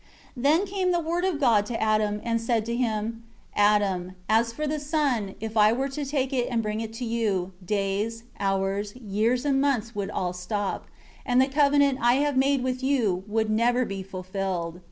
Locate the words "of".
1.23-1.39